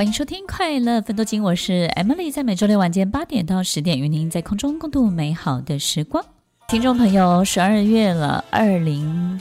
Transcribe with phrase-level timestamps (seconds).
[0.00, 6.24] 欢迎收听《快乐芬多精》，我是 Emily，在每周六晚间八点到十点，与您在空中共度美好的时光。
[6.68, 9.38] 听众朋友，十二月了，二零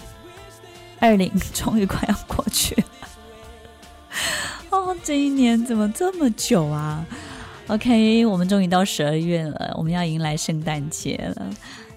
[1.00, 2.84] 二零 终于快要过去了。
[4.72, 7.08] 哦，这一年怎么这么久啊
[7.68, 11.50] ？OK，我们终于到十二月了，我们要迎来圣诞节了。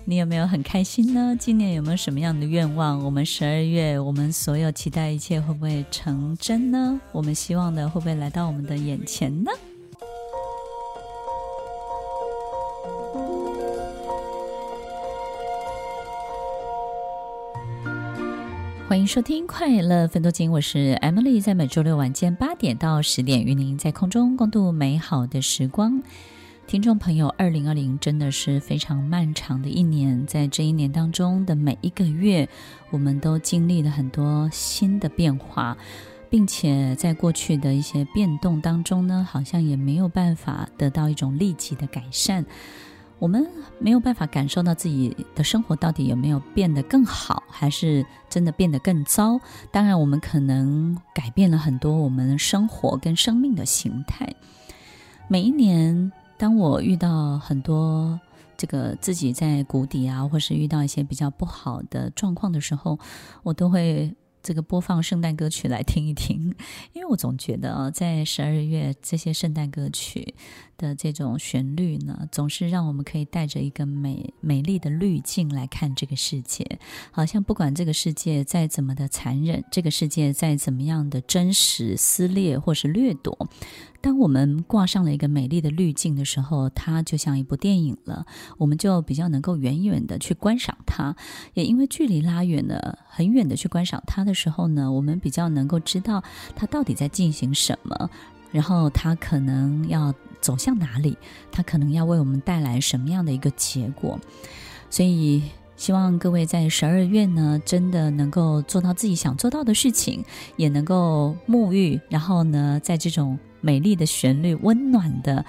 [0.05, 1.37] 你有没有很开心呢？
[1.38, 3.05] 今年有没有什么样的愿望？
[3.05, 7.01] 我们十二月，我们所有期待一切会不会成真呢？
[7.13, 9.51] 我们希望的会不会来到我们的眼前呢？
[18.88, 26.02] 欢迎收听《快乐分多金》，我是 Emily，在每周六晚间八点到十点，与您在空中共度美好的时光。
[26.65, 32.49] 听众朋友，二零二零真的是非常漫长的一年，在这一年当中的每一个月，
[32.91, 35.77] 我们都经历了很多新的变化，
[36.30, 42.46] 并且在过去的一些变动当中呢，好像也没有办法得到一种立即的改善。
[43.19, 43.47] 我们
[43.79, 49.38] 没有办法感受到自己的生活到底有没有变得更好，还是真的变得更糟。
[49.71, 54.35] 当然，我们可能改变了很多我们生活跟生命的形态。
[55.29, 56.10] 每一年。
[56.43, 58.18] 当我遇到很多
[58.57, 62.98] 这个自己在谷底啊，或是遇到一些比较不好的状况的时候，
[63.45, 64.12] 我都会
[64.43, 66.53] 这个播放圣诞歌曲来听一听，
[66.94, 70.34] 因为我总觉得啊，在十二月这些圣诞歌曲
[70.82, 76.78] 的这种旋律呢，总是让我们可以带着一个美美丽的滤镜来看这个世界，
[77.12, 83.48] 好像不管这个世界再怎么的残忍，这个世界再怎么样的真实撕裂或是掠夺。
[84.00, 88.26] 当我们挂上了一个美丽的滤镜的时候，它就像一部电影了，
[88.59, 91.15] 我们就比较能够远远的去观赏它。
[91.54, 96.21] 也因为距离拉远了，很远的去观赏它的时候呢，我们比较能够知道
[96.56, 98.10] 它到底在进行什么，
[98.50, 101.16] 然后它可能要走向哪里，
[101.50, 104.20] 它可能要为我们带来什么样的一个结果。
[104.91, 105.42] 所以，
[105.76, 110.22] 希望各位在十二月呢，真的能够做到自己想做到的事情，
[110.56, 113.38] 也能够沐浴，然后呢，在这种。
[113.64, 115.44] 美丽的旋律，温暖的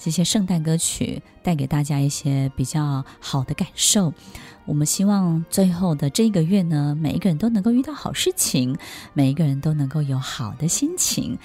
[0.00, 4.14] 这些圣诞歌曲，带给大家一些比较好的感受。
[4.64, 8.74] 我们希望最后的这一个月呢，每一个人都能够遇到好事情，
[9.12, 11.38] 每一个人都能够有好的心情，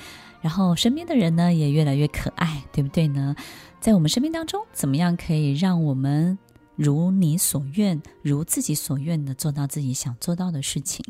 [0.44, 3.34] 然后身边的人呢也越来越可爱，对不对呢？
[3.80, 6.38] 在我们生命当中，怎么样可以让我们
[6.76, 11.02] 如你所愿，如自己所愿的做到自己想做到的事情？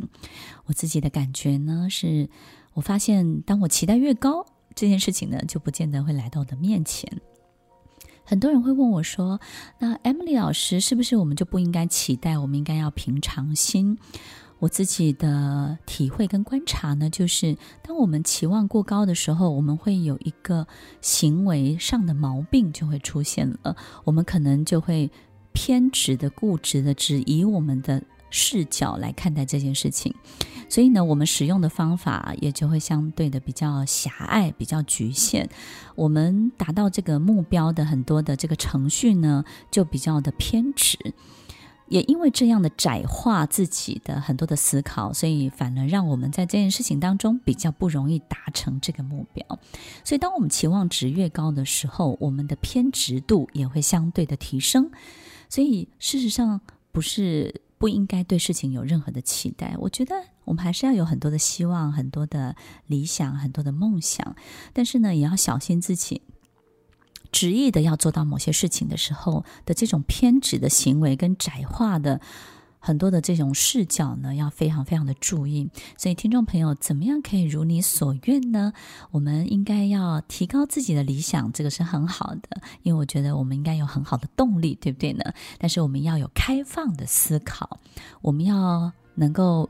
[0.66, 2.30] 我自己的感觉呢，是
[2.74, 4.46] 我发现，当我期待越高，
[4.76, 7.12] 这件事情呢，就不见得会来到我的面前。
[8.26, 9.42] 很多人会问我说
[9.80, 12.38] ：“那 Emily 老师，是不是我们就不应该期待？
[12.38, 13.98] 我们应该要平常心？”
[14.63, 20.66] 我自己的体会跟观察呢，就是当我们期望过高的时候，我们会有一个
[21.01, 23.75] 行为上的毛病就会出现了。
[24.06, 25.12] 我们可能就会
[25.51, 30.16] 偏执的、固执的，只以我们的视角来看待这件事情。
[30.69, 35.50] 所以呢，我们使用的方法也就会相对的比较狭隘、比较局限。
[35.95, 40.97] 我们达到这个目标的很多的这个程序呢，就比较的偏执。
[41.88, 49.46] 也因为这样的窄化自己的很多的思考，所以反而让我们在这件事情当中比较不容易达成这个目标。
[50.04, 54.92] 所以，当我们期望值越高的时候，我们的偏执度也会相对的提升。
[55.50, 56.62] 所以，事实上
[56.92, 57.62] 不是。
[57.80, 59.75] 不应该对事情有任何的期待。
[59.78, 60.16] 我觉得
[60.46, 62.56] 我们还是要有很多的希望、很多的
[62.88, 64.38] 理想、很多的梦想，
[64.72, 66.22] 但是呢，也要小心自己
[67.33, 72.21] 执意的要做到某些事情的时候的这种偏执的行为跟窄化的。
[72.85, 75.69] 很多的这种视角呢，要非常非常的注意。
[75.97, 78.74] 所以，听众朋友，怎么样可以如你所愿呢？
[79.12, 85.24] 我们应该要提高自己的理想，这个是很好的，因为我觉得我们应该有很好的动力，对不对呢？
[85.57, 87.80] 但是，我们要有开放的思考，
[88.21, 89.69] 我们要能够。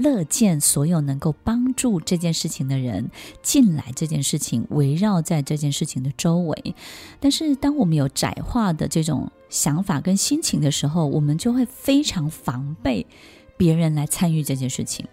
[0.00, 3.10] 乐见所有能够帮助这件事情的人
[3.42, 6.74] 进来，这件事情围绕在这件事情的周围。
[7.20, 13.06] 但是，当我们有窄化的这种想法跟心情的时候，我们就会非常防备
[13.58, 15.06] 别人来参与这件事情。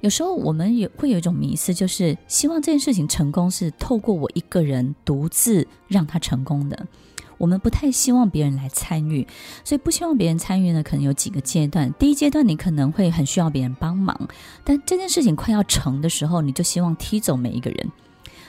[0.00, 6.86] 有时候我们也会有一种迷思，就是希望这件事情成功是透过我一个人独自让它成功的。
[7.38, 9.26] 我们不太希望别人来参与，
[9.64, 11.92] 所以不希望别人参与呢，可能有几个阶段。
[11.98, 14.28] 第一阶段，你可能会很需要别人帮忙，
[14.64, 17.90] 但这件事情快要成的时候，你就希望踢走每一个人。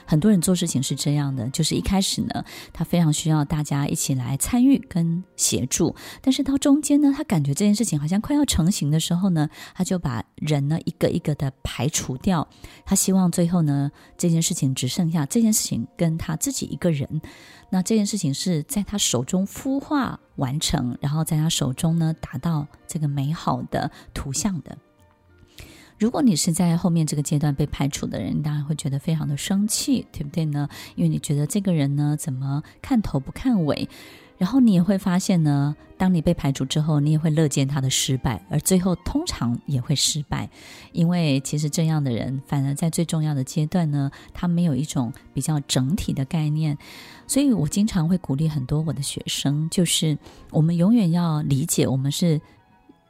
[0.08, 12.48] 很多人做事情是这样的，就是一开始呢，他非常需要大家一起来参与跟协助，但是到中间呢，他感觉这件事情好像快要成型的时候呢，他就把人呢一个一个的排除掉，
[12.86, 17.22] 他希望最后呢，这件事情只剩下这件事情跟他自己一个人，
[17.70, 24.78] 那这件事情是在他手中孵化完成，然后在他手中呢达到这个美好的图像的。
[26.00, 30.70] 如果你是在后面这个阶段被排除的人，你当然会觉得非常的生气，对不对呢？
[30.96, 33.90] 因为你觉得这个人呢，怎么看头不看尾？
[34.38, 40.48] 然后你也会发现呢，当你被排除之后，你也会乐见他的失败，而最后通常也会失败，
[40.92, 46.78] 因为其实这样的人反而在最重要的阶段呢，他没有一种比较整体的概念。
[47.26, 50.16] 所以我经常会鼓励很多我的学生，就是
[50.52, 52.40] 我们永远要理解，我们是。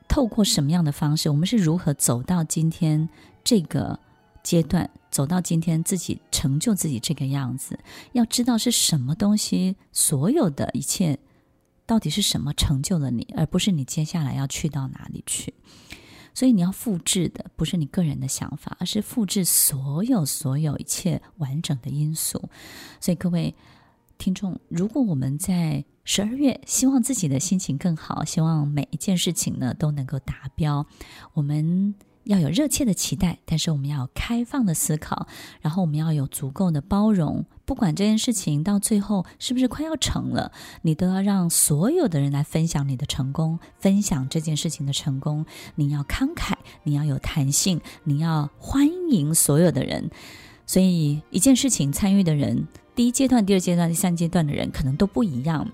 [0.08, 3.08] 透过什么样的方式，我们是如何走到今天
[3.44, 4.00] 这个
[4.44, 7.78] 阶段，走到今天自己成就自己这个样子？
[8.14, 11.18] 要知道是什么东西，所有的一切
[11.86, 15.54] 到底是什么成就了你，而不是你接下来要去到哪里去。
[16.34, 22.50] 所以你要复制的不是你个人的想法，而是复制所有所有一切完整的因素。
[23.02, 23.56] 所以各位
[24.20, 30.86] 听众，如果我们在十二月，希望自己的心情更好，希望每一件事情呢都能够达标。
[31.34, 35.28] 我们要有热切的期待，但是我们要有开放的思考，
[35.60, 37.46] 然后我们要有足够的包容。
[37.66, 45.46] 不管这件事情到最后是不是快要成了，你都要让所有的人来分享你的成功，分享这件事情的成功。
[45.76, 50.10] 你要慷慨，你要有弹性，你要欢迎所有的人。
[50.66, 52.66] 所以，一件事情参与的人，
[52.96, 55.70] 第一阶段、第二阶段、第三阶段的人可能都不一样。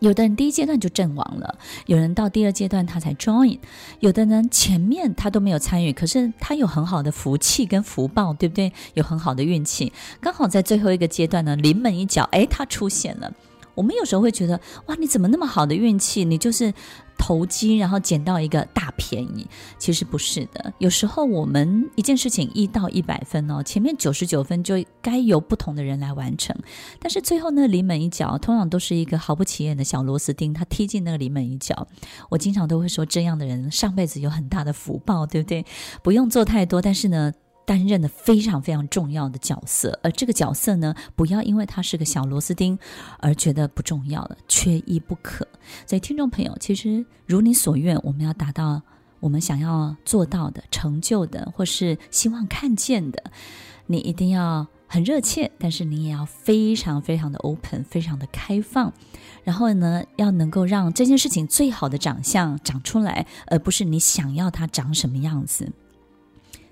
[0.00, 3.58] 有的人第一阶段就阵亡了，有人到第二阶段他才 join，
[4.00, 8.72] 有的人前面他都没有参与，可是他有很好的福气跟福报，对不对？
[8.94, 13.32] 有很好的运气，刚好在最后一个阶段呢，临门一脚，哎，他出现了。
[13.76, 16.24] 我们有时候会觉得，哇，你怎么那么好的运气？
[16.24, 16.74] 你就是。
[17.18, 19.46] 投机，然后捡到一个大便宜，
[19.78, 20.70] 其实不是的。
[20.78, 26.54] 有时候我们一件事情一到一百分哦，前面九十九分就该由不同的人来完成，
[27.00, 31.88] 但是最后那临门一脚，通常都是一个毫不起眼的小螺丝钉，他踢进那个临门一脚。
[32.28, 35.64] 我经常都会说，这样的人上辈子有很大的福报，对不对？
[36.02, 37.32] 不用做太多，但是呢。
[37.66, 42.78] 担任的非常非常重要的角色，而这个角色呢，不要因为他是个小螺丝钉
[43.18, 45.46] 而觉得不重要了，缺一不可。
[45.84, 48.80] 所以，听众朋友，其实如你所愿，我们要达到
[49.18, 53.20] 我们想要做到的、成就的，或是希望看见的，
[53.86, 58.92] 你一定要很热切，但是你也要非常非常的 open，非常的开放。
[59.42, 65.72] 然后呢，要能够让这件事情最好的长相长出来，而不是你想要它长什么样子。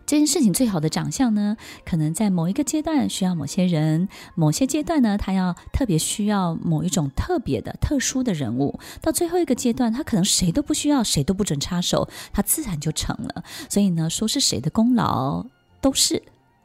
[0.06, 8.78] 这件事情最好的长相呢，可能在某一个阶段需要某些人，某些阶段呢，他要特别需要某一种特别的、特殊的人物。
[9.00, 13.44] 到最后一个阶段，他可能谁都不需要，谁都不准插手，他自然就成了。
[13.68, 15.46] 所以呢，说是谁的功劳
[15.81, 16.22] 都是，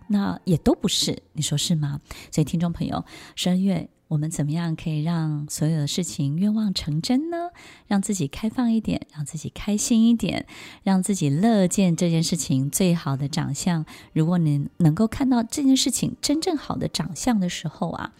[0.08, 2.02] 那也都不是，你说是吗？
[2.32, 3.90] 所以听众朋友，十二月。
[4.10, 7.52] 我们怎么样可以让所有的事情愿望成真呢？
[7.86, 10.48] 让自己开放一点，让自己开心一点，
[10.82, 13.86] 让自己乐见这件事情最好的长相。
[14.12, 18.14] 如果你能够看到这件事情真正好的长相的时候啊，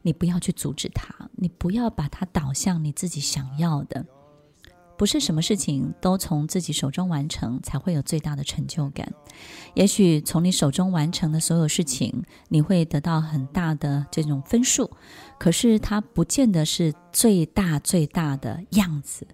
[0.00, 4.06] 你不要去阻止它，你不要把它导向你自己想要的。
[4.96, 9.12] 不是什么事情都从自己手中完成才会有最大的成就感。
[9.74, 14.90] 也许从你手中完成的所有事情，你会得到很大的这种分数，
[15.38, 19.26] 可是它不见得是最大最大的样子。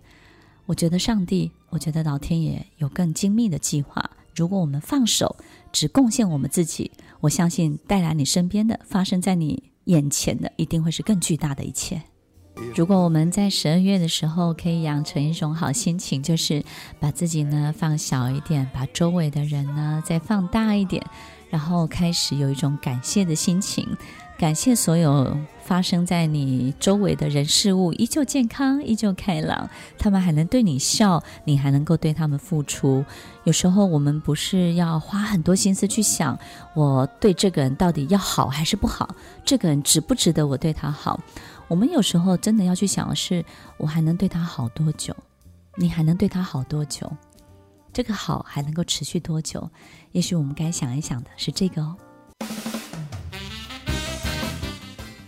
[0.66, 4.10] 我觉得上帝，我觉得老天爷有更精密的计划。
[4.34, 5.36] 如果我们放手，
[5.72, 6.90] 只贡献我们自己，
[7.20, 12.00] 我相信带来你身边的、发生在你眼前的，一定会是更巨大的一切。
[12.74, 16.62] 如果我们在十二月的时候可以养成一种好心情，就是
[16.98, 21.04] 把自己呢放小一点，把周围的人呢再放大一点，
[21.50, 23.86] 然后开始有一种感谢的心情，
[24.38, 33.04] 感谢所有发生在你周围的人事物依旧健康、依旧开朗，他们还能对你笑，你还能够对他们付出。
[33.44, 36.38] 有时候我们不是要花很多心思去想，
[36.74, 39.14] 我对这个人到底要好还是不好，
[39.44, 41.20] 这个人值不值得我对他好。
[41.70, 43.44] 我们有时候真的要去想的是，
[43.76, 45.16] 我还能对他好多久？
[45.76, 47.08] 你还能对他好多久？
[47.92, 49.70] 这个好还能够持续多久？
[50.10, 51.96] 也许我们该想一想的是这个哦。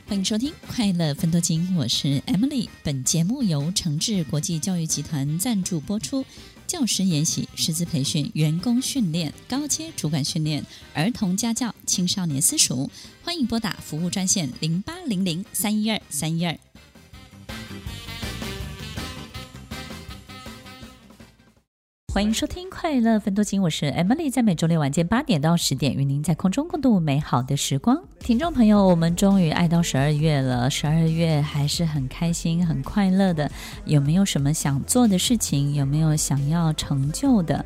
[0.09, 2.69] 欢迎收听《快乐分多金》，我是 Emily。
[2.83, 6.27] 本节目由诚志国际教育集团赞助播出。
[6.73, 10.65] 教师研习、师资培训、员工训练、高阶主管训练、
[10.95, 12.89] 儿童家教、青少年私塾，
[13.23, 16.59] 欢迎拨打服务专线零八零零三一二三一二。
[22.13, 28.03] 欢迎收听《快乐分多精》，我是 Emily，在每周六晚间八点到十点，与您在空中共度美好的时光。
[28.21, 33.51] 听众朋友，我们终于爱到十二月了，十二月还是很开心、很快乐的。
[33.87, 35.73] 有没有什么想做的事情？
[35.73, 37.65] 有没有想要成就的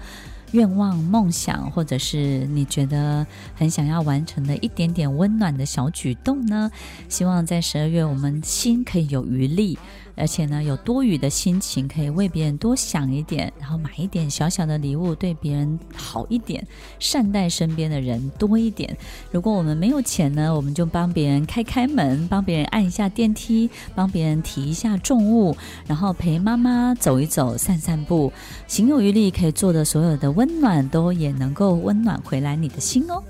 [0.53, 3.27] 愿望、梦想，或者是你觉得
[3.57, 6.71] 很想要完成的一点点温暖的小举动呢？
[7.09, 9.77] 希望在十二月，我们心可以有余力。
[10.17, 16.67] 而且呢，有多余的心情，可以为别人多想一点，然后买一点小小的礼物，对别人好一点，
[16.99, 18.97] 善待身边的人多一点。
[19.31, 25.57] 如果我们没有钱呢，我们就帮别人开开门，帮别人按一下电梯，帮别人提一下重物，
[25.87, 28.33] 然后陪妈妈走一走、散散步，
[28.67, 33.23] 行有余力可以做的所有的温暖，都也能够温暖回来你的心哦。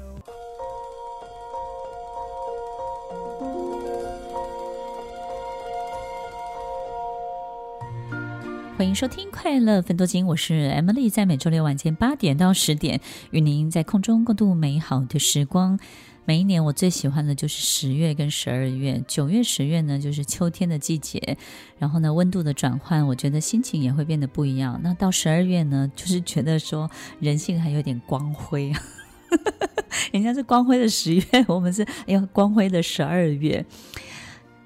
[8.76, 15.80] 欢迎收听《快乐分多金》，我是 Emily，在每周六晚间八点到十点，与您在空中共度美好的时光。
[16.26, 21.38] 每一年我最喜欢的就是十月跟十二月，九月、十月呢就是秋天的季节，
[21.78, 24.78] 然后呢温度的转换，我觉得心情也会变得不一样。
[24.84, 28.70] 那到十二月呢，就是觉得说人性还有点光辉，
[30.12, 33.64] 人家是光辉的十月，我们是哎呦光辉的十二月。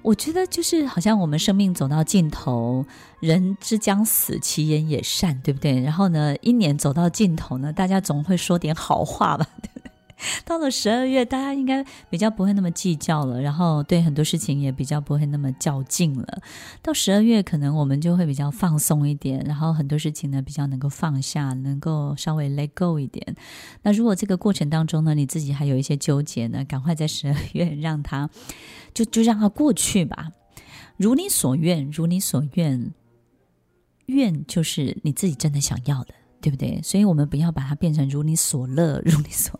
[0.01, 2.85] 我觉得就是好像我们生命走到尽头，
[3.19, 5.79] 人之将死，其言也善，对不对？
[5.81, 9.47] 然后呢，一年走到尽头呢，大家总会说点好话吧，
[10.45, 16.41] 到了十二月，大家应该比较不会那么计较了，然后对很多事情也比较不会那么较劲了。
[16.81, 23.35] 到十二月，可能我们就会比较放松一点，然后很多事情呢比较能够放下，能够稍微 let go 一点。
[23.83, 28.29] 那如果这个过程当中呢，你自己还有一些纠结呢，赶快在十二月让它
[28.93, 30.31] 就就让它过去吧，
[30.97, 32.93] 如你所愿，如你所愿，
[34.07, 36.81] 愿就是你自己真的想要的，对不对？
[36.83, 39.59] 所以我们不要把它变成如你所乐， 如你所。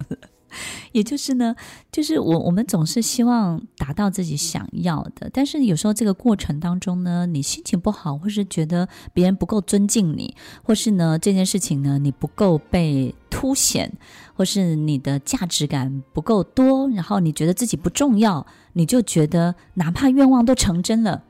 [0.92, 1.56] 也就是呢，
[1.92, 13.92] 就是我我们总是希望达到自己想要的，但是有时候这个过程当中呢，你心情不好，或是觉得别人不够尊敬你，或是呢这件事情呢你不够被凸显，
[14.36, 21.24] 或是你的价值感不够多，然后你觉得自己不重要，你就觉得哪怕愿望都成真了，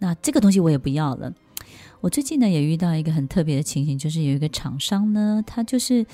[0.00, 1.32] 那这个东西我也不要了。
[2.00, 6.04] 我最近呢也遇到一个很特别的情形，就是有一个厂商呢，他就是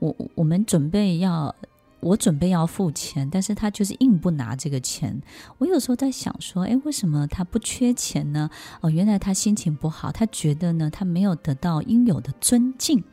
[0.00, 1.54] 我我们准备要。
[2.00, 5.20] 我准备要付钱，但是他就是硬不拿这个钱。
[5.58, 8.50] 我有时候在想说，诶，为什么他不缺钱呢？
[8.80, 13.04] 哦，原来他心情不好，他觉得呢，他没有得到应有的尊敬。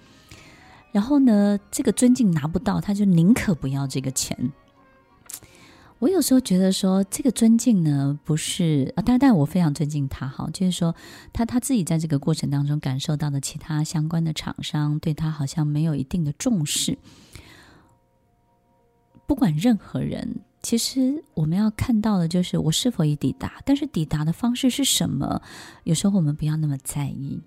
[0.92, 4.52] 然后呢，这个尊敬拿不到，他就宁可不要这个钱。
[6.00, 10.96] 我有时候觉得说，这个尊敬呢，不是啊，当然我非常尊敬他，哈，就是说
[11.34, 16.98] 他他自己在这个过程当中感受到的其他相关的厂商对他好像没有一定的重视。
[19.28, 25.42] 不管任何人，其实我们要看到的就是我是否已抵达，但是抵达的方式是什么？
[25.84, 27.42] 有时候我们不要那么在意。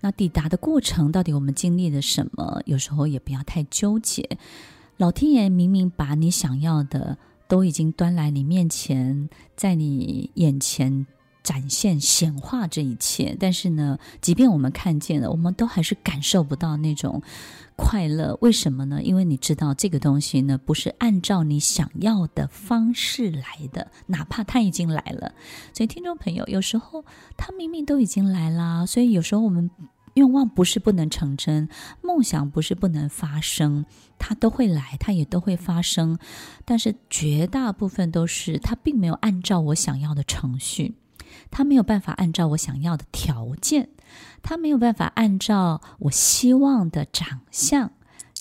[0.00, 2.60] 那抵达的过程到底我们经历了什么？
[2.66, 4.28] 有时候也不要太纠结。
[4.96, 11.06] 老天爷明明把你想要的都已经端来你面前，在你眼前。
[11.42, 17.22] 展现显化这一切，但是呢，即便我们看见了，我们都还是感受不到那种
[17.76, 18.36] 快乐。
[18.40, 19.02] 为什么呢？
[19.02, 25.32] 因为你知道这个东西呢，不是按照你想要的方式来的，哪怕它已经来了。
[25.72, 27.04] 所以，听众朋友，有时候
[27.36, 29.70] 它明明都已经来了，所以有时候我们
[30.14, 31.68] 愿望不是不能成真，
[32.02, 33.86] 梦想不是不能发生，
[34.18, 36.18] 它都会来，它也都会发生。
[36.66, 40.96] 但是绝大部分都是它并没有按照我想要的程序。
[41.50, 43.88] 他没有办法按照我想要的条件，
[44.42, 47.92] 他没有办法按照我希望的长相，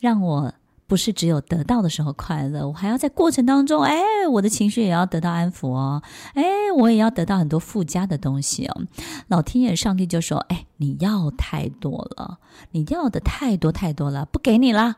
[0.01, 0.53] 让我
[0.87, 6.01] 不是只有得到的时候快乐，我还要在过程当中，哎，我的情绪也要得到安抚哦，
[6.33, 6.43] 哎，
[6.75, 8.87] 我也要得到很多附加的东西哦。
[9.27, 12.39] 老天爷、上帝就说：“哎，你要太多了，
[12.71, 14.95] 你要的太多太多了，不给你啦。”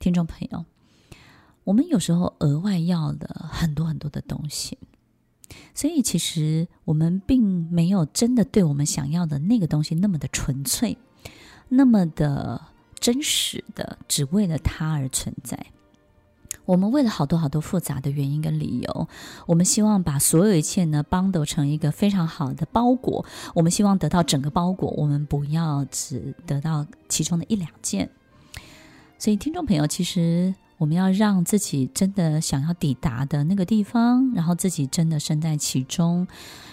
[0.00, 0.64] 听众朋友，
[1.64, 4.78] 我们有时候额外要的很多很多的东西。
[5.74, 10.96] 所以，其实我们并没有真的对我们想要的那个东西那么的纯粹，
[11.68, 12.60] 那么的
[12.98, 15.66] 真实的，只为了它而存在。
[16.66, 19.08] 我们为了好多好多复杂的原因跟理由，
[19.46, 23.26] 我们希望把所有一切呢绑得成一个非常好的包裹。
[23.54, 28.08] 我们希望得到整个包裹，我们不要只得到其中的一两件。
[29.18, 36.26] 所以，听众朋友，其实我们要让自己真的想要抵达的那个地方，然后自己真的身在其中。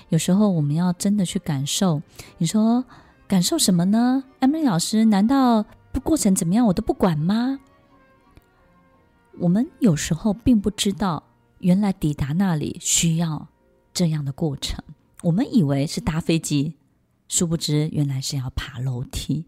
[0.10, 2.02] 有时候，我们要真的去感受。
[2.38, 2.84] 你说
[3.28, 7.60] 感受什么呢？Emily 老师，难道不过程怎么样我都不管吗？
[9.40, 11.24] 我们有时候并不知道，
[11.60, 13.48] 原来抵达那里需要
[13.94, 14.84] 这样的过程。
[15.24, 16.76] 我们以为是搭飞机，
[17.30, 19.46] 殊不知原来是要爬楼梯。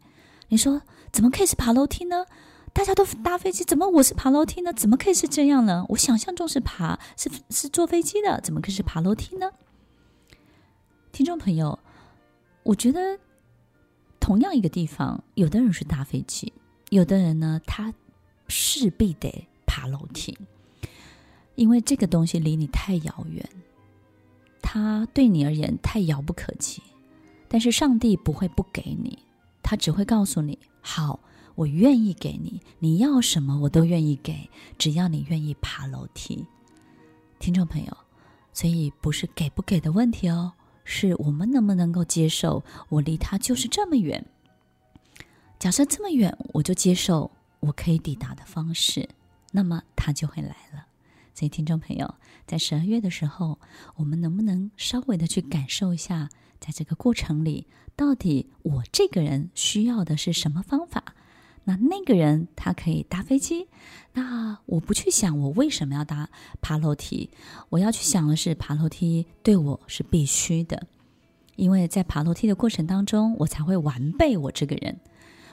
[0.48, 2.25] 你说怎么可以是爬楼梯呢？
[2.74, 4.74] 大家都搭飞机，怎么我是爬楼梯呢？
[4.74, 5.86] 怎么可以是这样呢？
[5.89, 9.51] 我想象中是爬，是是坐飞机的，怎么可以是爬楼梯呢？
[11.12, 11.80] 听众朋友，
[12.63, 13.20] 我觉得
[14.20, 16.51] 同样一个地方，有的人是搭飞机，
[16.89, 17.94] 有的人呢，他
[18.48, 19.48] 势必得。
[19.65, 20.38] 爬楼梯，
[21.56, 23.50] 因为这个东西离你太遥远，
[24.62, 26.84] 它对你而言太遥不可及。
[27.48, 29.18] 但是上帝不会不给你，
[29.63, 31.20] 他只会告诉你：好，
[31.55, 36.45] 我愿意给你，你要什么我都愿意给，只要你愿意爬楼梯。
[37.39, 37.98] 听众朋友，
[38.53, 44.25] 所以不是给不给的问题哦，是我们能不能够接受，我离他就是这么远。
[45.60, 47.29] 假设这么远，我就接受
[47.60, 49.07] 我可以抵达的方式。
[49.51, 50.88] 那么他就会来了，
[51.36, 52.15] 所以听众朋友，
[52.48, 53.60] 在十二月的时候，
[53.95, 56.27] 我们能不能稍微的去感受一下，
[56.60, 61.03] 在这个过程里，到底我这个人需要的是什么方法？
[61.65, 63.67] 那那个人他可以搭飞机，
[64.13, 66.29] 那我不去想我为什么要搭
[66.62, 67.29] 爬楼梯，
[67.70, 70.86] 我要去想的是爬楼梯对我是必须的，
[71.55, 75.00] 因为在爬楼梯的过程当中，我才会完备我这个人。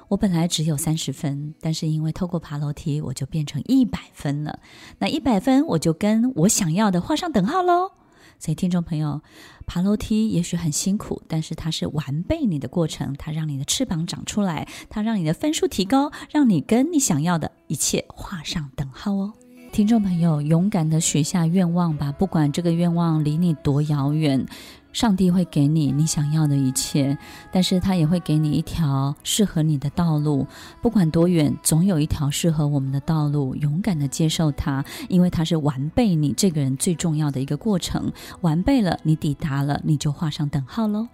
[0.09, 4.59] 我本来只有三十分，但是因为透过爬楼梯，我就变成一百分了。
[4.99, 7.93] 那一百分，我就跟我想要的画上等号喽。
[8.41, 9.21] 所以，听众朋友，
[9.67, 19.35] 爬楼梯也许很辛苦，但是它是完备你的过程，它让你的翅膀长出来，它让你的分数提高，让你跟你想要的一切画上等号哦。
[19.73, 24.47] 听众朋友，勇敢的许下愿望吧，不管这个愿望离你多遥远。
[24.93, 27.17] 上帝会给你你想要的一切，
[27.53, 30.47] 但是他也会给你一条适合你的道路。
[30.83, 33.55] 不管多远，总有一条适合我们的道路。
[33.55, 38.13] 勇敢的接受它，因为它是完备你这个人最重要的一个过程。
[38.41, 41.09] 完备了，你抵达了，你就画上等号喽。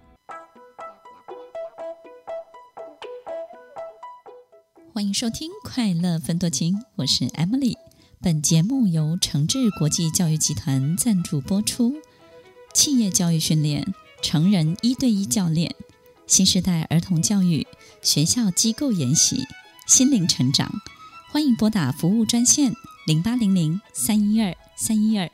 [4.91, 7.75] 欢迎收听《快乐分多情》，我是 Emily。
[8.19, 11.93] 本节目由诚志国际教育集团赞助播出。
[12.77, 15.73] 企业教育训练、成人一对一教练、
[16.27, 17.65] 新时代儿童教育、
[18.03, 19.47] 学校机构研习、
[19.87, 20.71] 心灵成长，
[21.31, 22.71] 欢迎拨打服务专线
[23.07, 25.27] 零八零零三一二三一二。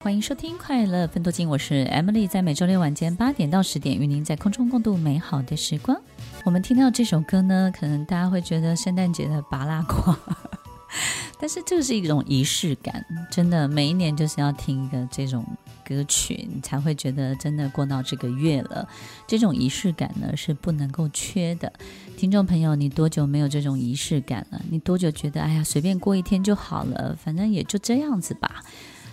[0.00, 5.96] 欢迎收听《快乐分多金》，我是 Emily，在每周六晚间八点到十点，与您在空中共度美好的时光。
[6.44, 10.18] 我们听到这首歌呢，可能大家会觉得圣诞节的芭乐瓜。
[11.42, 15.44] 但是这个是一种仪式感，真的，每一年就是要听一个这种
[15.84, 18.88] 歌曲，你才会觉得真的过到这个月了。
[19.26, 21.72] 这种仪式感呢是不能够缺的。
[22.16, 24.62] 听众朋友，你多久没有这种仪式感了？
[24.70, 28.62] 你多久觉得哎呀，随便过一天就好了，反正也就这样子吧。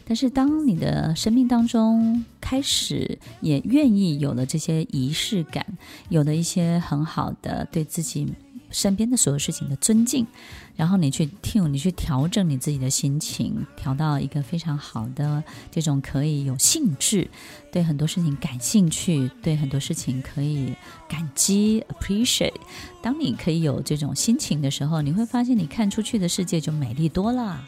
[0.05, 5.65] 但是当你的生命当中开始也愿意有了这些仪式感，
[6.09, 8.31] 有了一些很好的对自己。
[8.71, 10.25] 身边的所有事情的尊敬，
[10.75, 17.29] 然后你去听，你去调整你自己的心情，调到一个非常好的这种可以有兴致，
[17.71, 20.73] 对很多事情感兴趣，对很多事情可以
[21.07, 22.53] 感激 appreciate。
[23.01, 27.67] 当你可以有这种心情的时候，你会发现你看出去的世界就美丽多了。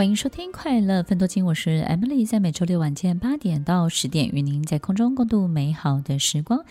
[0.00, 6.64] 欢迎收听《快乐分多金》，我是 Emily，在每周六晚间八点到十点，与您在空中共度美好的时光。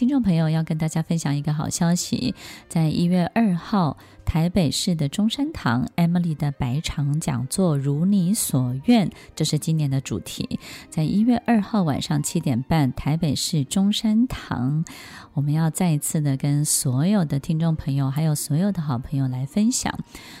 [0.00, 2.34] 听众朋友要跟大家分享一个好消息，
[2.70, 10.58] 在一月二号，台北市的中山堂 Emily 的白场讲座，如你所愿，这是今年的主题。
[10.88, 14.86] 在一月二号晚上七点半，台北市中山堂，
[15.34, 19.94] 我们要再一次的跟所有的听众朋友，还有所有的好朋友来分享。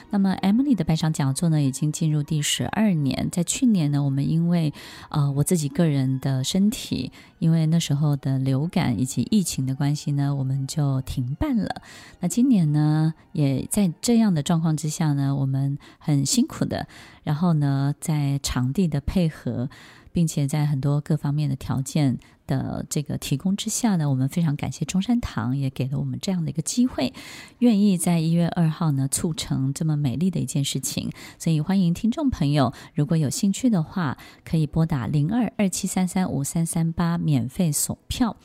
[0.08, 3.28] 那么 Emily 的白场讲座呢，已经进入第十二年。
[3.30, 4.72] 在去年呢，我们因为
[5.10, 11.82] 呃我自己个人的身体，因为那时候的流感以及疫情的关系呢，我们就停办了。
[12.20, 16.86] 那今年呢，也在这样的状况之下呢，我们很辛苦的，
[17.24, 19.68] 然后呢，在场地的配合，
[20.12, 22.18] 并且在很多各方面的条件
[22.50, 27.12] 的这个提供之下呢，我们非常感谢中山堂也给了我们这样的一个机会，
[27.60, 31.08] 愿意在一月二号呢促成这么美丽的一件事情。
[31.38, 38.36] 所以欢迎听众朋友，如果有兴趣的话，可以拨打零二二七三三五三三八免费索票。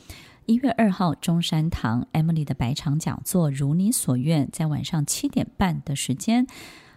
[0.46, 6.46] 一月二号中山堂 Emily 的百场讲座，如你所愿，在晚上七点半的时间。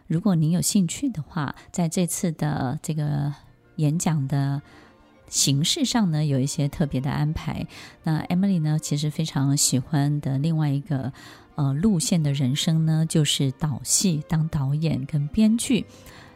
[0.06, 3.34] 如果您有兴趣的话，在这次的这个
[3.78, 4.62] 演讲的。
[5.30, 7.66] 形式上呢，有一些特别的安排。
[8.04, 11.14] 那 Emily 呢，其实非常喜欢的另外一个
[11.56, 15.86] 呃路线的人生呢，就是导戏，当导演跟编剧。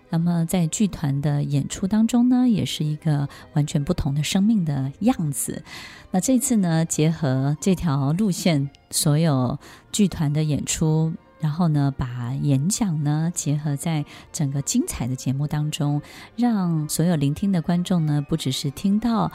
[0.09, 5.63] 那么在剧团的演出当中呢，也是一个完全不同的生命的样子。
[6.11, 9.57] 那这次呢，结合这条路线，所有
[9.91, 11.11] 剧团的演出。
[11.43, 16.01] 然后呢，把演讲呢结合在整个精彩的节目当中，
[16.37, 19.29] 让所有聆听的观众呢，不只是听到，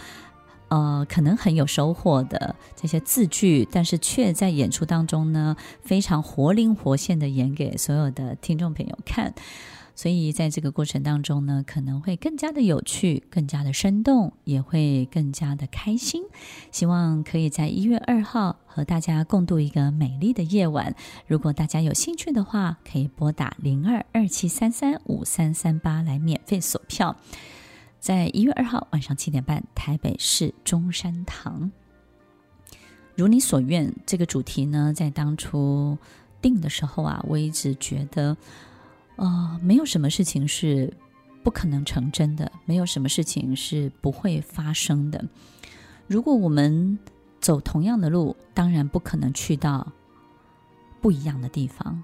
[0.68, 9.34] 呃，可能很有收获的这些字句，但是却在演出当中呢，非常活灵活现的演给所有的听众朋友看。
[9.98, 16.22] 所以在这个过程当中呢，可能会更加的有趣，更加的生动，也会更加的开心。
[16.70, 20.94] 希望可以在一月二号和大家共度一个美丽的夜晚。
[21.26, 27.16] 如果大家有兴趣的话，可以拨打零二二七三三五三三八来免费索票。
[27.98, 31.72] 在一月二号晚上七点半，台北市中山堂。
[33.16, 35.98] 如你所愿，这个主题呢，在当初
[36.40, 38.36] 定的时候啊，我一直觉得。
[39.18, 40.92] 呃，没有什么事情是
[41.42, 45.24] 不可能成真的，没有什么事情是不会发生的。
[46.06, 46.98] 如果我们
[47.40, 49.92] 走同样的路，当然不可能去到
[51.00, 52.02] 不一样的地方。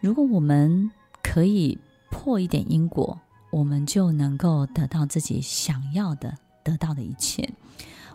[0.00, 0.90] 如果我们
[1.22, 1.78] 可以
[2.10, 3.18] 破一点因果，
[3.50, 7.48] 我们就能够得到自己想要的，得到的一切。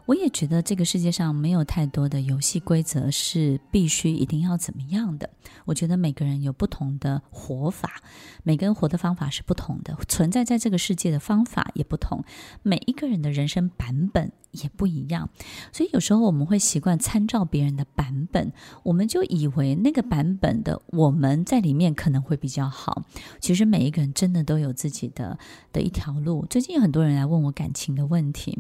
[0.06, 5.30] 我也觉得这个世界上没有太多的游戏规则是必须一定要怎么样的。
[5.66, 8.02] 我觉得每个人有不同的活法，
[8.44, 12.24] 每个人活的方法是不同的，存在在这个世界的方法也不同，
[12.62, 14.32] 每一个人的人生版本
[14.64, 15.30] 也不一样。
[15.72, 18.52] 所以有时候我们会习惯参照别人的版本，
[18.84, 23.04] 我们就以为那个版本的我们在里面可能会比较好。
[23.40, 25.40] 其实每一个人真的都有自己的
[25.74, 26.46] 的一条路。
[26.48, 28.60] 最近有很多人来问我感情的问题，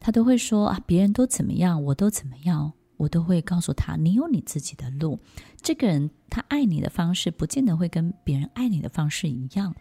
[0.00, 0.80] 他都会说啊。
[0.86, 5.18] 别人都怎么样，我都怎么样，我都会告诉他，你有你自己的路。
[5.60, 9.74] 这个人他爱你的方式，不见得会跟别人爱你的方式一样。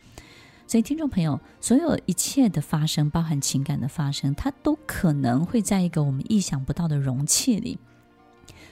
[0.67, 7.77] 所以，听众朋友，所有一切的发生，包含情感的发生，它都可能会在一个我们意想不到的容器里。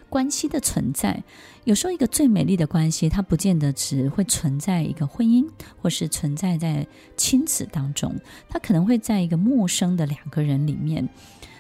[0.09, 1.23] 关系的存在，
[1.63, 5.47] 有时候一个最美丽的关系，它不见得只会存在一个婚姻，
[5.81, 6.85] 或是存在在
[7.17, 8.15] 亲子当中，
[8.47, 11.07] 它可能会在一个陌生的两个人里面。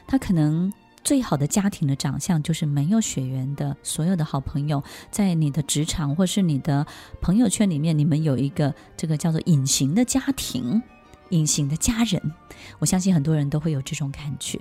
[0.05, 0.71] 它可能
[1.03, 6.87] 最好的家庭的长相就是没有血缘的所有的好朋友，在你的职场或是你的
[7.21, 10.81] 朋友圈里面，你们有一个这个叫做隐形的家庭、
[11.29, 12.21] 隐形的家人。
[12.79, 14.57] 我相信很多人都会有这种感觉。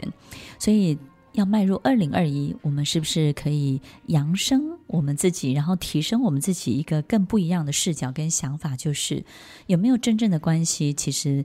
[0.58, 0.98] 所以
[1.32, 8.76] 要迈入二零二一，我们是不是可以扬升我们自己，然后提升我们自己一个更不一样的视角跟想法？
[8.76, 9.24] 就是
[9.66, 10.92] 有没有真正的关系？
[10.92, 11.44] 其实。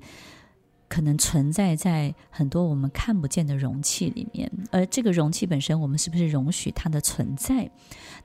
[0.89, 7.69] 可能存在在很多我们看不见的容器里面，而这个容器本身，我们是不是容许它的存在？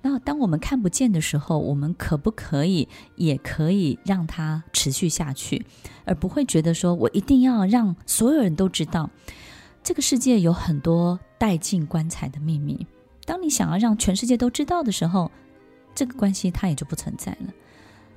[0.00, 5.64] 那当我们看不见的时候，我们可不可以也可以让它持续下去，
[6.04, 9.10] 而不会觉得说我一定要让所有人都知道，
[9.82, 12.86] 这个世界有很多带进棺材的秘密。
[13.24, 15.30] 当你想要让全世界都知道的时候，
[15.94, 17.52] 这个关系它也就不存在了。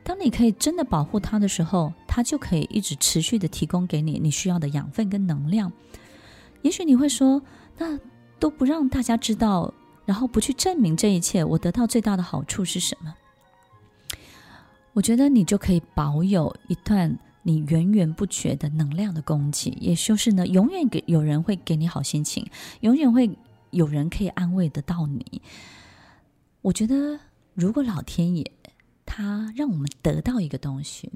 [0.06, 5.72] 当你可以真的保护它的时候，它就可以一直持续的提供给你你需要的养分跟能量。
[6.62, 7.42] 也许你会说，
[7.80, 8.00] 那
[8.40, 9.74] 都不让大家知道，
[10.06, 13.16] 然后不去证明这一切，我得到最大的好处是什么？
[14.94, 22.48] 我觉得你就可以保有一段你源源不绝的能量的供给，也就是呢，永远给有人会给你好心情，
[22.82, 23.36] 永远会
[23.72, 25.42] 有人可以安慰得到你。
[26.62, 27.20] 我觉得，
[27.56, 28.52] 如果老天爷。
[29.06, 31.12] 它让我们得到一个东西，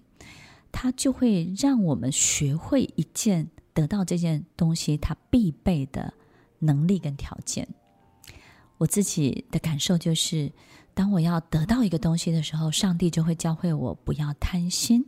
[0.71, 6.13] 它就会让我们学会一件得到这件东西它必备的
[6.59, 7.67] 能力跟条件。
[8.77, 10.51] 我自己的感受就是，
[10.93, 15.05] 当我要得到一个东西的时候，上帝就会教会我不要贪心。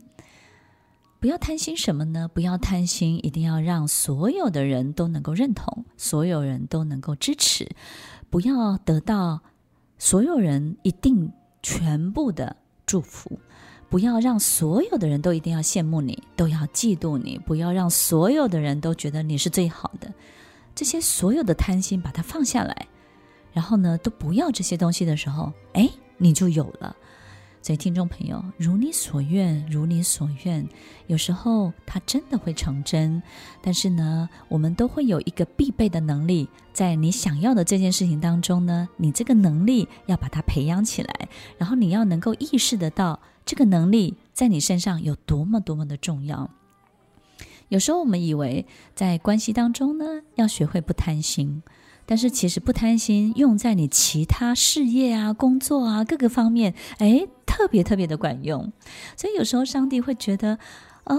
[1.20, 2.26] 不要贪心什么呢？
[2.26, 7.70] 不要贪心，一定要让所有的人都能够认同，所有人都能够支持。
[8.28, 9.40] 不要得到
[9.98, 13.38] 所有人一定全部的祝福，
[13.88, 20.12] 不要让所有的人都一定要羡慕你，都要嫉妒你，不要让所有的人都觉得你是最好的。
[20.74, 22.88] 这些所有的贪心，把它放下来，
[23.52, 26.96] 然后呢，都不要这些东西的时候，哎，你就有了。
[27.62, 30.68] 所以，听众朋友，如你所愿，如你所愿，
[31.06, 33.22] 有时候它真的会成真。
[33.62, 46.50] 但是呢，我们都会有一个必备的能力，在你想要的这件事情当中呢，你这个能力要把它培养起来，然后你要能够意识得到这个能力在你身上有多么多么的重要。
[47.68, 51.62] 有时候我们以为在关系当中呢，要学会不贪心。
[52.06, 58.72] 但是其实不贪心，用在你其他事业啊、工作啊各个方面，哎，特别特别的管用。
[59.16, 60.58] 所以有时候上帝会觉得，
[61.04, 61.16] 啊，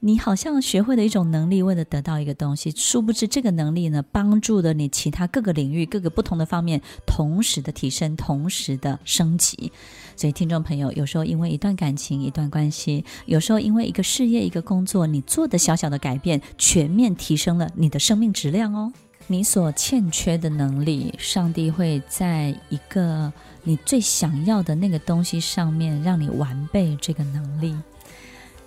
[0.00, 9.72] 你好像学会了一种能力，为了得到一个东西，殊不知这个能力呢，帮助了你其他各个领域、各个不同的方面，同时的提升，同时的升级。
[10.14, 18.92] 所以听众朋友，有时候因为一段感情、一段关系，有时候因为一个事业、一个工作，你做的小小的改变，全面提升了你的生命质量哦。
[19.28, 23.32] 你所欠缺的能力，上帝会在一个
[23.64, 27.76] 你最想要的那个东西上面，让你完备这个能力。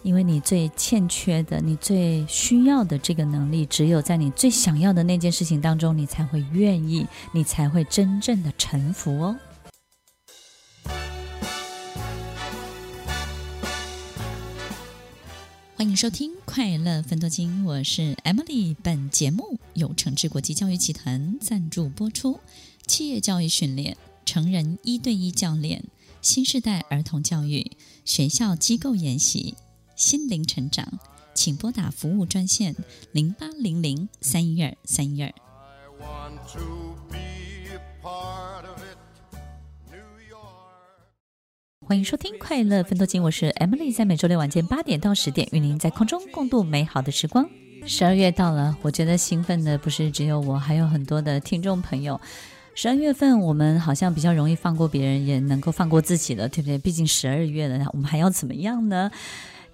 [0.01, 9.35] 因为你最欠缺的、你最需要的这个能力，只有在你最想要的那件事情当中，你才会愿意，你才会真正的臣服哦。
[15.79, 18.75] 欢迎收听《快乐分多金》，我是 Emily。
[18.83, 22.37] 本节目由诚志国际教育集团赞助播出。
[22.85, 25.85] 企业教育训练、成人一对一教练、
[26.21, 29.55] 新时代儿童教育、学校机构研习、
[29.95, 30.99] 心灵成长，
[31.33, 32.75] 请拨打服务专线
[33.13, 35.33] 零八零零三一二三一二。
[41.89, 47.49] 欢迎收听《快乐奋斗金》，我是 Emily，在每周六晚间八点到十点，与您在空中共度美好的时光。
[47.87, 52.21] 十二月到了，我觉得兴奋的不是只有我，还有很多的听众朋友。
[52.75, 56.77] 十二月份，我们好像比较容易放过别人，也能够放过自己了，对不对？
[56.77, 59.09] 毕竟十二月了，我们还要怎么样呢？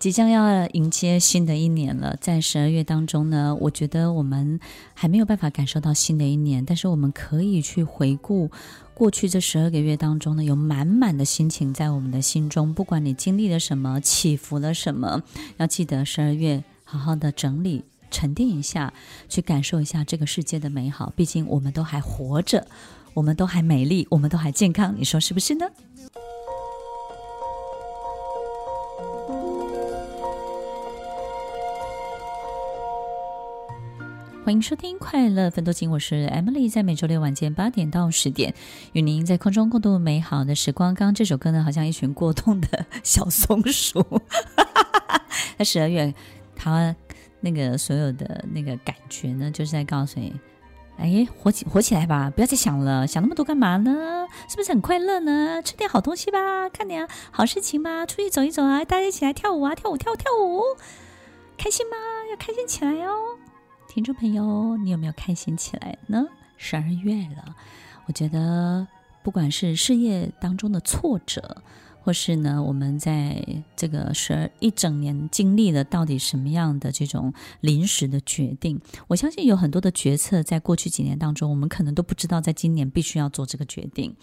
[0.06, 4.60] 即将要迎接新的一年了，在十二月当中呢，我觉得我们
[4.94, 8.52] 还没有办法感受到新的一年，但是我们可以去回顾
[8.94, 12.72] 过去这十二个月当中呢，有满满的心情在我们的心中。
[12.72, 15.24] 不管你经历了什么，起伏了什么，
[15.58, 18.94] 要记得十二月好好的整理、沉淀一下，
[19.28, 21.12] 去感受一下这个世界的美好。
[21.16, 22.68] 毕竟我们都还活着，
[23.16, 25.66] 我们都还美丽，我们都还健康，你说是不是呢？
[34.46, 38.54] 欢迎收听《快乐分多金》，我是 Emily，在每周六晚间八点到十点，
[38.94, 40.94] 与您在空中共度美好的时光。
[40.94, 44.06] 刚刚这首歌呢，好像一群过冬的小松鼠。
[45.58, 46.14] 在十二月，
[46.56, 46.96] 他
[47.40, 50.32] 那个所有的那个感觉呢，就是在告诉你：
[51.00, 54.28] 哎，活起活起来吧，不要再想了，想那么多干嘛呢？
[54.48, 55.60] 是不是很快乐呢？
[55.64, 60.62] 吃点好东西吧，看点好事情吧，出去走一走啊，大家一起来跳舞啊，跳舞跳舞跳舞，
[61.58, 61.98] 开心吗？
[62.30, 63.35] 要开心起来哦！
[63.96, 66.26] 听众朋友，你有没有开心起来呢？
[66.58, 67.56] 十二月了，
[68.08, 68.86] 我觉得
[69.24, 71.64] 不管是事业当中的挫折，
[72.02, 73.42] 或是呢，我们在
[73.74, 84.14] 这个十二一整年经历了到底什么样的这种临时的决定，我相信有很多的决策在过去几年当中，我们可能都不知道，在今年必须要做这个决定。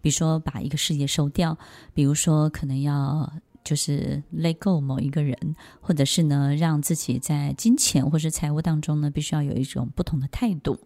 [0.00, 1.58] 比如说把一个事业收掉，
[1.92, 3.30] 比如说可能要。
[3.62, 5.36] 就是 let go 某一个人，
[5.80, 10.78] 或者是呢，让自己在金钱或是财务当中呢，必须要有一种不同的态度。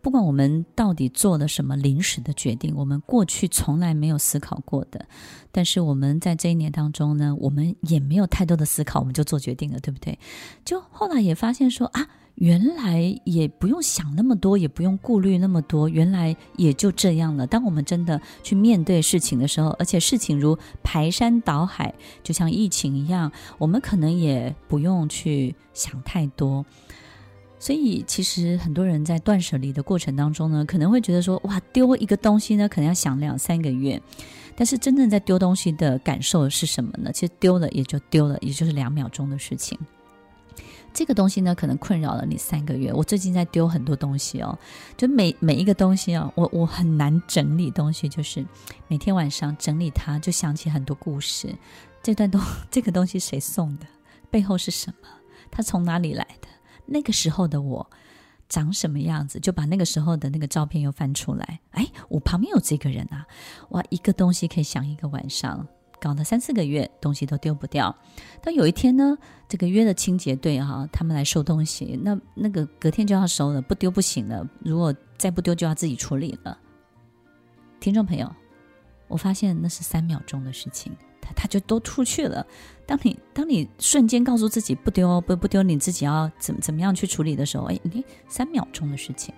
[0.00, 5.06] 不管我们到底做了什么临时的决定，我们过去从来没有思考过的，
[5.50, 10.18] 但是我们在这一年当中呢，我们也没有太多的思考，我们就做决定了，对不对？
[10.64, 12.08] 就后来也发现说啊。
[12.38, 17.46] 原来也不用想那么多，也不用顾虑那么多，原来也就这样了。
[17.46, 26.64] 当我们真的去面对事情的时候，而且事情如排山倒海，就像疫情一样，我们可能也不用去想太多。
[27.60, 34.00] 所以，其实很多人在断舍离的过程当中呢，可能会觉得说，哇，丢一个东西呢，可能要想两三个月。
[34.54, 37.10] 但是，真正在丢东西的感受是什么呢？
[37.12, 39.76] 其实丢了也就丢了，也就是两秒钟的事情。
[40.98, 42.92] 这个东西呢，可能困扰了你三个月。
[42.92, 44.58] 我最近在丢很多东西哦，
[44.96, 48.44] 就每每一个东西哦，我我很难整理东西，就是
[48.88, 51.54] 每天晚上整理它，就想起很多故事。
[52.02, 53.86] 这段东 这个东西谁送的？
[54.28, 55.08] 背后是什么？
[55.52, 56.48] 它从哪里来的？
[56.86, 57.88] 那个时候的我，
[58.48, 61.60] 长什么样子，就把那个时候的那个照片又翻出来。
[61.70, 63.24] 哎，我旁边有这个人啊！
[63.68, 65.68] 哇，一个东西可以想一个晚上，
[66.00, 67.94] 搞了三四个月，东西都丢不掉。
[68.42, 69.16] 但有一天呢，
[69.48, 74.48] 这个约的清洁队哈，他们来收东西，那那个隔天就要收了，不丢不行了。
[74.60, 76.58] 如果再不丢，就要自己处理了。
[77.80, 78.30] 听众朋友，
[79.08, 80.92] 我发现那是三秒钟的事情。
[81.20, 82.46] 他他就都出去了。
[82.86, 89.34] 当你当你瞬间告诉自己不丢不不丢，你自己要怎怎么样去处理的时候，哎，你三秒钟的事情，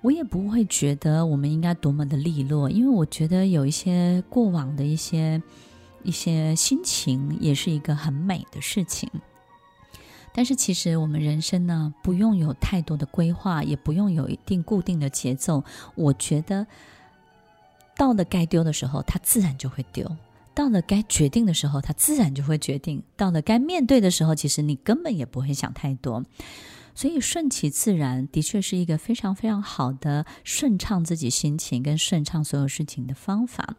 [0.00, 5.42] 我也不会觉得我们应该多么的利落，因为我觉得有一些过往的一些
[6.02, 9.10] 一些心情，也是一个很美的事情。
[10.32, 15.64] 但是其实我们人生呢，不用有太多的规划，也不用有一定固定的节奏。
[15.94, 16.66] 我觉得。
[17.96, 20.06] 到了该丢的时候，它自然就会丢；
[20.54, 26.22] 到了该决定的时候，它自然就会决定；到了该面对的时候，其实你根本也不会想太多。
[26.98, 33.76] 所以顺其自然的确是一个非常非常好的顺畅自己心情跟顺畅所有事情的方法。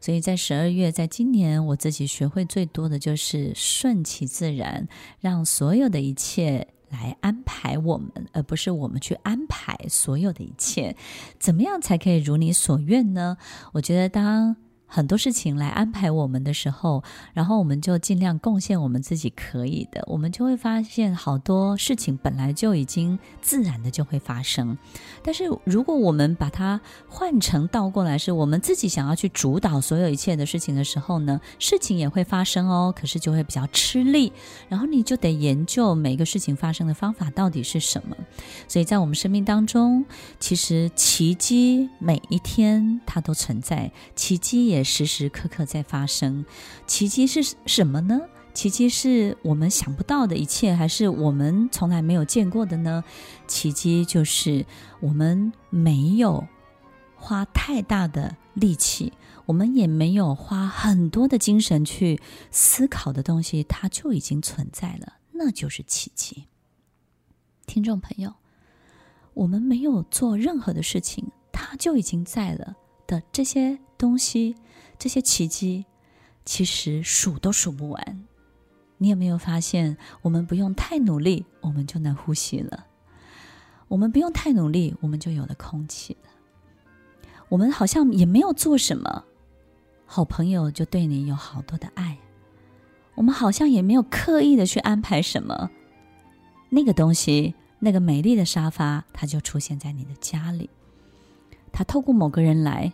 [0.00, 4.88] 所以在十二月，在今年，我自己学会最多的就是顺其自然，
[5.20, 6.66] 让所有的一切。
[6.90, 10.94] 来安排我们，而不是我们去安排所有的一切。
[11.40, 13.36] 怎么样才可以如你所愿呢？
[13.72, 14.56] 我觉得当。
[14.94, 17.02] 很多事情来安排我们的时候，
[17.32, 24.78] 然后我们就尽量贡献我们自己可以的，我们就会发现好多事情本来就已经自然的就会发生。
[25.24, 34.32] 但是如果我们把它换成倒过来，是我们自己想要去主导所有一切的事情的时候呢，事情也会发生哦，可是就会比较吃力。
[34.68, 38.16] 然后你就得研究每一个事情发生的方法到底是什么。
[38.68, 40.04] 所以在我们生命当中，
[40.38, 44.83] 其实奇迹每一天它都存在，奇迹也。
[44.84, 46.44] 时时刻刻在发生，
[46.86, 48.20] 奇迹是什么呢？
[48.52, 53.02] 奇迹是我们想不到的一切，还是我们从来没有见过的呢？
[53.48, 54.64] 奇迹就是
[55.00, 56.46] 我们没有
[57.16, 59.12] 花太大的力气，
[59.46, 62.20] 我们也没有花很多的精神去
[62.52, 66.44] 思考的东西，它就已经存在了，那就是奇迹。
[67.66, 68.34] 听众朋友，
[69.32, 74.56] 我们没有做任何的事情，它就已经在了的这些东西。
[74.96, 75.84] 这些奇迹
[76.44, 78.24] 其实数都数不完。
[78.98, 82.86] 你有没有发现，我们不用太努力，我们就能呼吸了；
[83.88, 86.30] 我们不用太努力，我们就有了空气了；
[87.48, 89.24] 我们好像也没有做什么，
[90.06, 92.18] 好朋友就对你有好多的爱；
[93.16, 95.70] 我们好像也没有刻意的去安排什么，
[96.70, 100.70] 那个东西，那个美丽的沙发，它就出现在你的家里。
[101.74, 102.90] 他透过某个人来。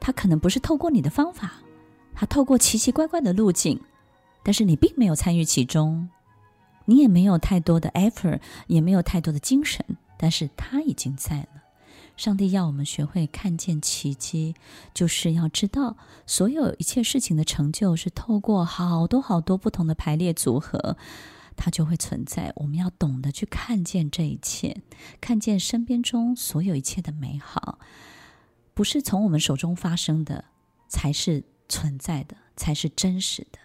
[0.00, 1.54] 他可能不是透过你的方法，
[2.14, 3.80] 他透过奇奇怪怪的路径，
[4.44, 6.08] 但是你并没有参与其中，
[6.84, 9.84] 你也没有太多的 effort，也没有太多的精神，
[10.16, 11.48] 但是他已经在了。
[12.16, 14.54] 上帝要我们学会看见奇迹，
[14.94, 20.96] 就是要知道所有一切事情的成就是透过好多好多不同的排列组合，
[21.58, 22.52] 它就会存在。
[22.56, 24.80] 我们要懂得去看见这一切，
[25.20, 27.78] 看见身边中所有一切的美好。
[28.72, 30.44] 不是从我们手中发生的
[30.88, 33.58] 才是存在的，才是真实的。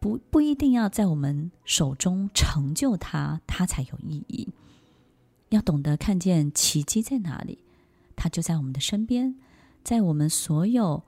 [0.00, 4.52] 不不一定要在我们手中成就它，它才有意义。
[5.50, 7.64] 要懂得看见奇迹在哪里，
[8.16, 9.36] 它就在我们的身边，
[9.84, 11.04] 在我们所有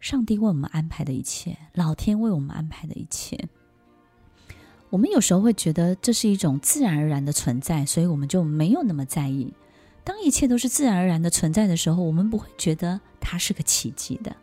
[0.00, 3.48] 上帝为我们安排的一切，老天为我们安排的一切。
[4.92, 9.50] 我们有时候会觉得这是一种自然而然的存在，所以我们就没有那么在意。
[10.04, 14.36] 当一切都是自然而然的存在的时候，我们不会觉得它是个奇迹的。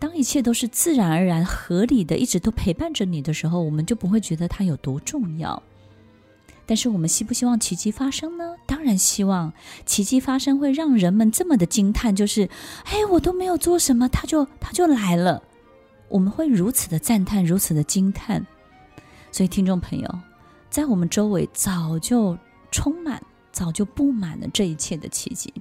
[0.00, 5.62] 当一切都是自然而然、合理的，一直都陪伴着你的时候，我们就不会觉得它有多重要。
[6.66, 8.56] 但是，我们希不希望奇迹发生呢？
[8.66, 9.52] 当然希望
[9.86, 12.50] 奇迹发生，会让人们这么的惊叹，就是，
[12.86, 15.44] 哎，我都没有做什么，它就它就来了。
[16.08, 18.44] 我们会如此的赞叹，如此的惊叹。
[19.38, 20.20] 所以，听众朋友，
[20.68, 22.36] 在我们周围早就
[22.72, 23.22] 充满。
[23.52, 25.54] 早就布满了这一切的奇迹，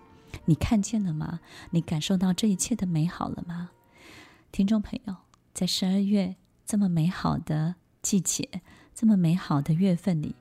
[0.46, 1.40] 你看见了吗？
[1.70, 3.70] 你感受到这一切的美好了吗？
[4.52, 5.16] 听众朋友，
[5.54, 8.50] 在十二月这么美好的季节，
[8.96, 10.34] 这么美好的月份里，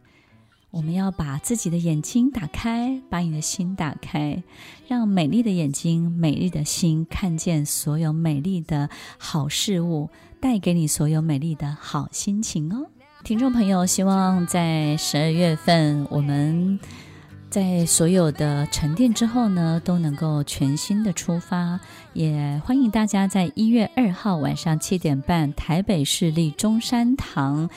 [0.70, 4.42] 我们要把自己的眼睛打开，把你的心打开，
[4.88, 10.08] 让美丽的眼睛、美丽的心看见所有美丽的好事物，
[10.40, 12.88] 带给你所有美丽的好心情哦。
[13.26, 16.78] 听众朋友，希望在十二月份我们。
[17.50, 21.80] 在所有的沉淀之后呢，都能够全新的出发。
[22.12, 27.68] 也欢迎大家在一月二号晚上七点半，台北市立中山堂，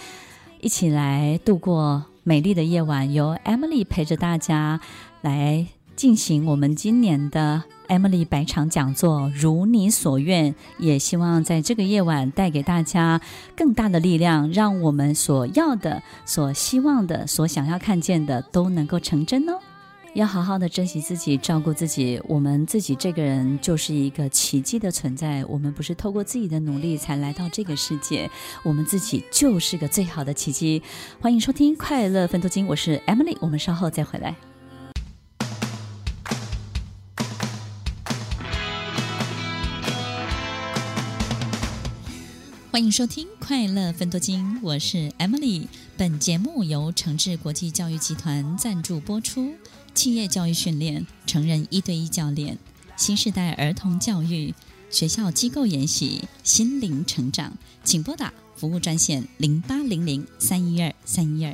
[0.61, 4.79] 一起来度过美丽的夜晚，由 Emily 陪着大家
[5.21, 5.65] 来
[5.99, 10.55] 进行我们今年的 Emily 百场讲座，如你所愿。
[10.77, 13.19] 也希望在这个夜晚带给大家
[13.53, 19.59] 更大的力量，让我们所要的、所希望的、所想要看见的都能够成真哦。
[20.13, 22.21] 要好好的珍惜自己，照顾自己。
[22.29, 25.43] 我们自己这个人就是一个奇迹的存在。
[25.49, 28.31] 我们不是透过自己的努力才来到这个世界，
[28.63, 30.81] 我们自己就是个最好的奇迹。
[31.19, 34.48] 欢迎收听《快乐分多金》，我是 Emily，我们稍后再回来。
[42.79, 45.67] 欢迎收听《快乐分多金》，我是 Emily。
[45.97, 49.53] 本节目由诚志国际教育集团赞助播出。
[49.93, 52.57] 企业教育训练、成人一对一教练、
[52.95, 54.55] 新时代儿童教育、
[54.89, 57.51] 学校机构研习、心灵成长，
[57.83, 61.53] 请拨打服务专线零八零零三一二三一二。